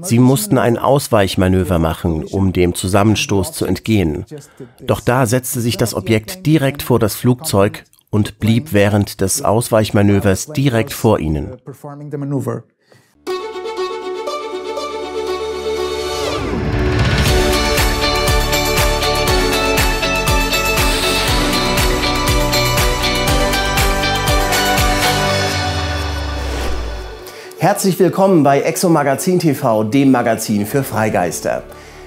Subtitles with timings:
[0.00, 4.24] Sie mussten ein Ausweichmanöver machen, um dem Zusammenstoß zu entgehen.
[4.80, 10.46] Doch da setzte sich das Objekt direkt vor das Flugzeug und blieb während des Ausweichmanövers
[10.46, 11.56] direkt vor ihnen.
[27.62, 31.62] Herzlich willkommen bei Exo Magazin TV, dem Magazin für Freigeister.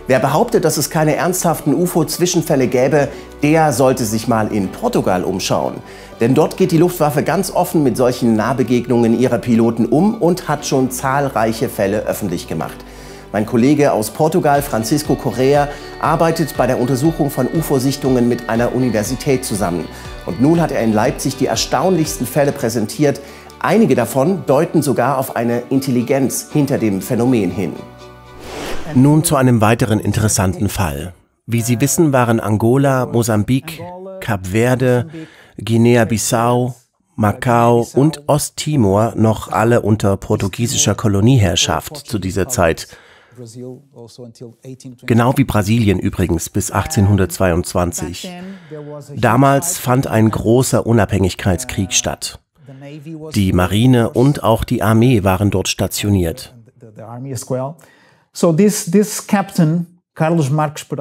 [0.05, 3.07] Wer behauptet, dass es keine ernsthaften UFO-Zwischenfälle gäbe,
[3.41, 5.75] der sollte sich mal in Portugal umschauen.
[6.19, 10.65] Denn dort geht die Luftwaffe ganz offen mit solchen Nahbegegnungen ihrer Piloten um und hat
[10.65, 12.75] schon zahlreiche Fälle öffentlich gemacht.
[13.31, 15.69] Mein Kollege aus Portugal, Francisco Correa,
[16.01, 19.87] arbeitet bei der Untersuchung von UFO-Sichtungen mit einer Universität zusammen.
[20.25, 23.21] Und nun hat er in Leipzig die erstaunlichsten Fälle präsentiert,
[23.59, 27.73] Einige davon deuten sogar auf eine Intelligenz hinter dem Phänomen hin.
[28.93, 31.13] Nun zu einem weiteren interessanten Fall.
[31.47, 33.81] Wie Sie wissen, waren Angola, Mosambik,
[34.19, 35.07] Kap Verde,
[35.57, 36.75] Guinea-Bissau,
[37.15, 42.87] Macau und Osttimor noch alle unter portugiesischer Kolonieherrschaft zu dieser Zeit.
[45.05, 48.29] Genau wie Brasilien übrigens bis 1822.
[49.15, 52.39] Damals fand ein großer Unabhängigkeitskrieg statt.
[53.33, 56.55] Die Marine und auch die Armee waren dort stationiert.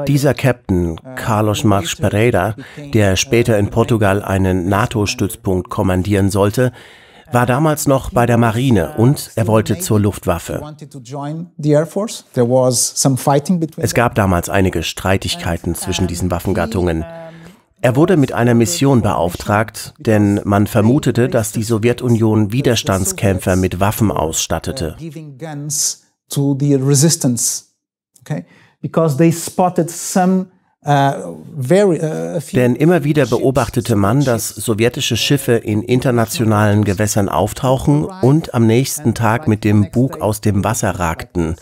[0.06, 2.56] Dieser Captain Carlos Marques Pereira,
[2.92, 6.72] der später in Portugal einen NATO-Stützpunkt kommandieren sollte,
[7.30, 10.62] war damals noch bei der Marine und er wollte zur Luftwaffe.
[13.76, 17.04] Es gab damals einige Streitigkeiten zwischen diesen Waffengattungen.
[17.84, 24.10] Er wurde mit einer Mission beauftragt, denn man vermutete, dass die Sowjetunion Widerstandskämpfer mit Waffen
[24.10, 24.96] ausstattete.
[30.86, 38.54] Uh, uh, denn immer wieder beobachtete man, dass sowjetische Schiffe in internationalen Gewässern auftauchen und
[38.54, 41.56] am nächsten Tag mit dem Bug aus dem Wasser ragten,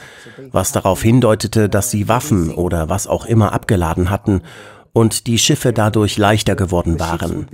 [0.52, 4.42] was darauf hindeutete, dass sie Waffen oder was auch immer abgeladen hatten
[4.92, 7.46] und die Schiffe dadurch leichter geworden waren.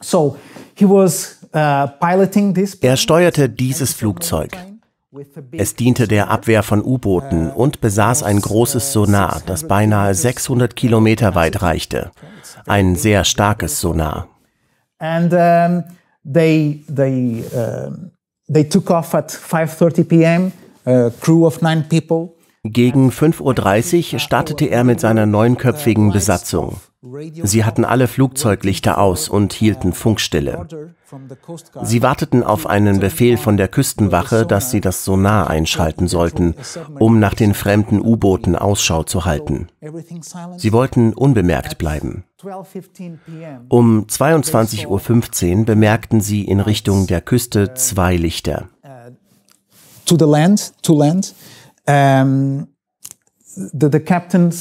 [0.00, 0.36] Uh,
[2.80, 4.56] er steuerte dieses Flugzeug.
[5.52, 11.34] Es diente der Abwehr von U-Booten und besaß ein großes Sonar, das beinahe 600 Kilometer
[11.34, 12.10] weit reichte.
[12.66, 14.28] Ein sehr starkes Sonar.
[14.98, 15.84] And um,
[16.24, 17.90] they, they, uh,
[18.52, 20.52] they took off at 5.30 p.m.,
[20.84, 22.37] a crew of nine people.
[22.70, 26.76] Gegen 5.30 Uhr startete er mit seiner neunköpfigen Besatzung.
[27.42, 30.66] Sie hatten alle Flugzeuglichter aus und hielten Funkstille.
[31.82, 36.54] Sie warteten auf einen Befehl von der Küstenwache, dass sie das Sonar einschalten sollten,
[36.98, 39.68] um nach den fremden U-Booten Ausschau zu halten.
[40.56, 42.24] Sie wollten unbemerkt bleiben.
[43.68, 48.68] Um 22.15 Uhr bemerkten sie in Richtung der Küste zwei Lichter.
[50.04, 51.34] To the land, to land.
[51.88, 52.68] Um,
[53.56, 54.52] der Captain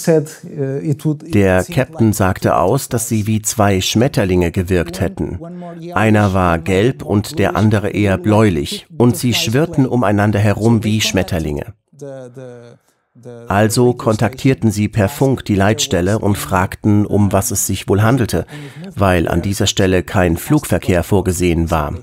[2.14, 5.40] sagte aus, dass sie wie zwei Schmetterlinge gewirkt hätten.
[5.94, 11.74] Einer war gelb und der andere eher bläulich, und sie schwirrten umeinander herum wie Schmetterlinge.
[13.48, 18.46] Also kontaktierten sie per Funk die Leitstelle und fragten, um was es sich wohl handelte,
[18.96, 21.94] weil an dieser Stelle kein Flugverkehr vorgesehen war.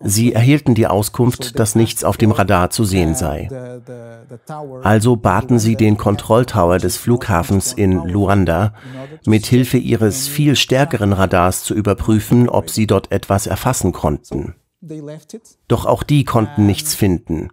[0.00, 3.48] Sie erhielten die Auskunft, dass nichts auf dem Radar zu sehen sei.
[4.82, 8.74] Also baten sie den Kontrolltower des Flughafens in Luanda,
[9.26, 14.54] mit Hilfe ihres viel stärkeren Radars zu überprüfen, ob sie dort etwas erfassen konnten.
[15.68, 17.50] Doch auch die konnten nichts finden.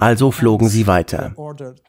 [0.00, 1.34] Also flogen sie weiter.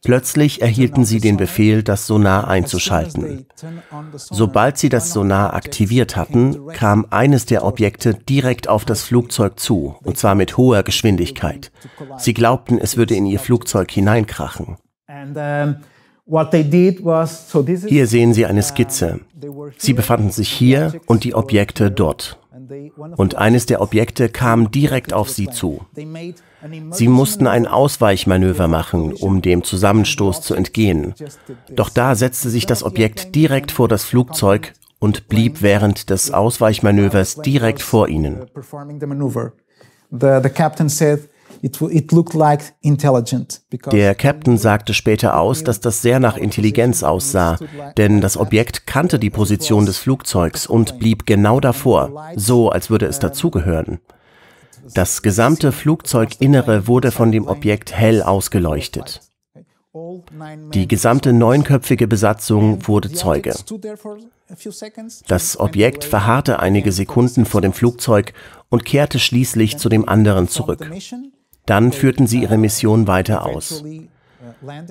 [0.03, 3.47] Plötzlich erhielten sie den Befehl, das Sonar einzuschalten.
[4.15, 9.95] Sobald sie das Sonar aktiviert hatten, kam eines der Objekte direkt auf das Flugzeug zu,
[10.03, 11.71] und zwar mit hoher Geschwindigkeit.
[12.17, 14.77] Sie glaubten, es würde in ihr Flugzeug hineinkrachen.
[17.87, 19.19] Hier sehen Sie eine Skizze.
[19.77, 22.39] Sie befanden sich hier und die Objekte dort.
[23.17, 25.81] Und eines der Objekte kam direkt auf sie zu.
[26.91, 31.13] Sie mussten ein Ausweichmanöver machen, um dem Zusammenstoß zu entgehen.
[31.71, 37.37] Doch da setzte sich das Objekt direkt vor das Flugzeug und blieb während des Ausweichmanövers
[37.37, 38.45] direkt vor ihnen.
[43.91, 47.57] Der Captain sagte später aus, dass das sehr nach Intelligenz aussah,
[47.97, 53.07] denn das Objekt kannte die Position des Flugzeugs und blieb genau davor, so als würde
[53.07, 53.99] es dazugehören.
[54.93, 59.21] Das gesamte Flugzeuginnere wurde von dem Objekt hell ausgeleuchtet.
[60.73, 63.55] Die gesamte neunköpfige Besatzung wurde Zeuge.
[65.27, 68.33] Das Objekt verharrte einige Sekunden vor dem Flugzeug
[68.69, 70.89] und kehrte schließlich zu dem anderen zurück.
[71.65, 73.83] Dann führten sie ihre Mission weiter aus.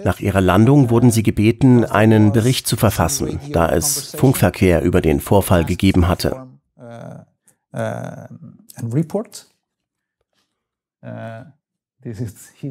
[0.04, 5.20] Nach ihrer Landung wurden sie gebeten, einen Bericht zu verfassen, da es Funkverkehr über den
[5.20, 6.46] Vorfall gegeben hatte.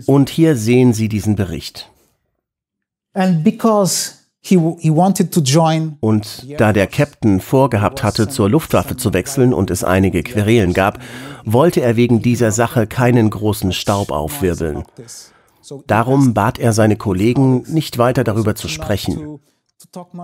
[0.06, 1.92] Und hier sehen Sie diesen Bericht.
[6.00, 11.00] Und da der Captain vorgehabt hatte, zur Luftwaffe zu wechseln und es einige Querelen gab,
[11.44, 14.84] wollte er wegen dieser Sache keinen großen Staub aufwirbeln.
[15.86, 19.40] Darum bat er seine Kollegen, nicht weiter darüber zu sprechen.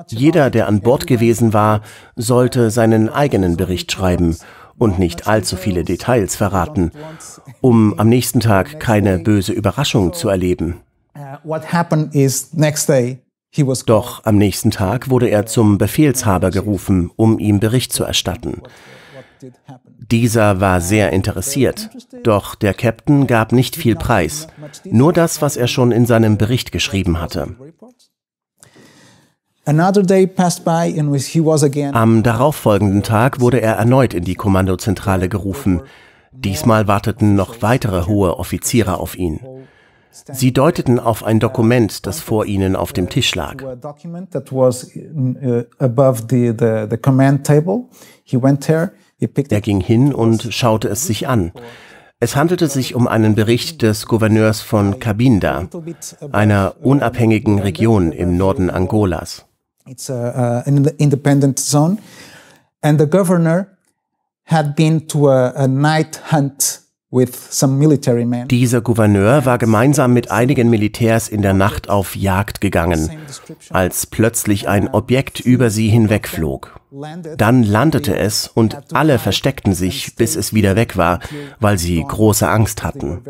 [0.08, 1.82] Jeder, der an Bord gewesen war,
[2.16, 4.38] sollte seinen eigenen Bericht schreiben
[4.78, 6.92] und nicht allzu viele Details verraten,
[7.62, 10.82] um am nächsten Tag keine böse Überraschung zu erleben.
[13.86, 18.62] Doch am nächsten Tag wurde er zum Befehlshaber gerufen, um ihm Bericht zu erstatten.
[20.12, 21.90] Dieser war sehr interessiert,
[22.24, 24.48] doch der Captain gab nicht viel Preis,
[24.86, 27.56] nur das, was er schon in seinem Bericht geschrieben hatte.
[29.66, 29.78] Am
[32.24, 35.82] darauffolgenden Tag wurde er erneut in die Kommandozentrale gerufen.
[36.34, 39.40] Diesmal warteten noch weitere hohe Offiziere auf ihn.
[40.12, 43.64] Sie deuteten auf ein Dokument, das vor ihnen auf dem Tisch lag.
[49.50, 51.54] Er ging hin und schaute es sich an.
[52.20, 55.70] Es handelte sich um einen Bericht des Gouverneurs von Cabinda,
[56.32, 59.46] einer unabhängigen Region im Norden Angolas.
[59.86, 61.98] It's a, an independent zone.
[62.82, 63.78] And the governor
[64.46, 66.84] had been to a, a night hunt
[68.50, 73.12] dieser Gouverneur war gemeinsam mit einigen Militärs in der Nacht auf Jagd gegangen,
[73.70, 76.80] als plötzlich ein Objekt über sie hinwegflog.
[77.38, 81.20] Dann landete es und alle versteckten sich, bis es wieder weg war,
[81.60, 83.22] weil sie große Angst hatten.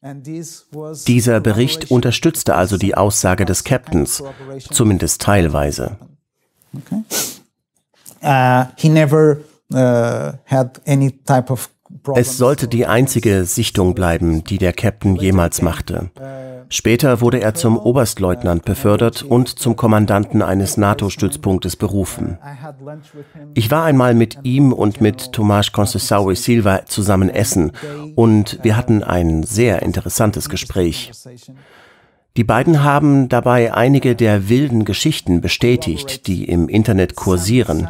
[0.00, 4.22] Dieser Bericht unterstützte also die Aussage des Captains,
[4.70, 5.96] zumindest teilweise.
[6.72, 7.02] Okay.
[8.22, 9.38] Uh, he never
[9.72, 11.70] uh, had any type of
[12.14, 16.10] es sollte die einzige Sichtung bleiben, die der Captain jemals machte.
[16.70, 22.38] Später wurde er zum Oberstleutnant befördert und zum Kommandanten eines NATO-Stützpunktes berufen.
[23.54, 27.72] Ich war einmal mit ihm und mit Tomás Conceição Silva zusammen essen
[28.16, 31.10] und wir hatten ein sehr interessantes Gespräch.
[32.36, 37.88] Die beiden haben dabei einige der wilden Geschichten bestätigt, die im Internet kursieren.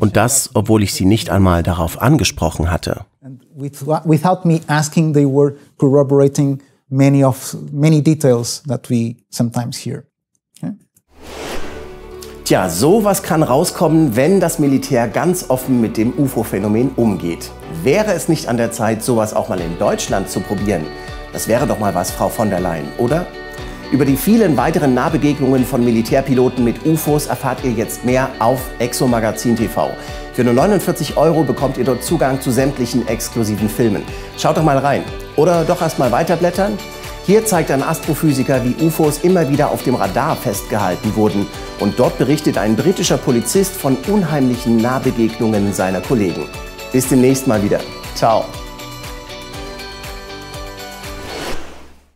[0.00, 3.06] Und das, obwohl ich sie nicht einmal darauf angesprochen hatte.
[3.56, 6.60] Without me asking, they were corroborating
[6.90, 10.04] many of many details that we sometimes hear.
[12.48, 17.50] Tja, sowas kann rauskommen, wenn das Militär ganz offen mit dem UFO-Phänomen umgeht.
[17.82, 20.86] Wäre es nicht an der Zeit, sowas auch mal in Deutschland zu probieren?
[21.34, 23.26] Das wäre doch mal was, Frau von der Leyen, oder?
[23.90, 29.56] Über die vielen weiteren Nahbegegnungen von Militärpiloten mit UFOs erfahrt ihr jetzt mehr auf Exomagazin
[29.56, 29.90] TV.
[30.34, 34.02] Für nur 49 Euro bekommt ihr dort Zugang zu sämtlichen exklusiven Filmen.
[34.36, 35.04] Schaut doch mal rein.
[35.36, 36.76] Oder doch erst mal weiterblättern?
[37.24, 41.46] Hier zeigt ein Astrophysiker, wie UFOs immer wieder auf dem Radar festgehalten wurden.
[41.80, 46.44] Und dort berichtet ein britischer Polizist von unheimlichen Nahbegegnungen seiner Kollegen.
[46.92, 47.80] Bis demnächst mal wieder.
[48.14, 48.44] Ciao.